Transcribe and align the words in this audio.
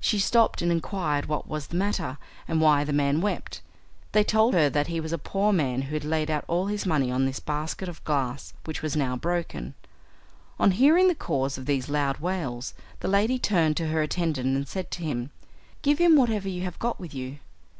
She 0.00 0.20
stopped 0.20 0.62
and 0.62 0.70
inquired 0.70 1.26
what 1.26 1.48
was 1.48 1.66
the 1.66 1.76
matter, 1.76 2.18
and 2.46 2.60
why 2.60 2.84
the 2.84 2.92
man 2.92 3.20
wept. 3.20 3.62
They 4.12 4.22
told 4.22 4.54
her 4.54 4.70
that 4.70 4.86
he 4.86 5.00
was 5.00 5.12
a 5.12 5.18
poor 5.18 5.52
man 5.52 5.82
who 5.82 5.94
had 5.94 6.04
laid 6.04 6.30
out 6.30 6.44
all 6.46 6.66
his 6.68 6.86
money 6.86 7.10
on 7.10 7.26
this 7.26 7.40
basket 7.40 7.88
of 7.88 8.04
glass, 8.04 8.52
which 8.64 8.80
was 8.80 8.94
now 8.96 9.16
broken. 9.16 9.74
On 10.60 10.70
hearing 10.70 11.08
the 11.08 11.16
cause 11.16 11.58
of 11.58 11.66
these 11.66 11.88
loud 11.88 12.18
wails 12.18 12.74
the 13.00 13.08
lady 13.08 13.40
turned 13.40 13.76
to 13.78 13.88
her 13.88 14.02
attendant 14.02 14.54
and 14.56 14.68
said 14.68 14.88
to 14.92 15.02
him, 15.02 15.32
"Give 15.82 15.98
him 15.98 16.14
whatever 16.14 16.48
you 16.48 16.62
have 16.62 16.78
got 16.78 17.00
with 17.00 17.12
you." 17.12 17.38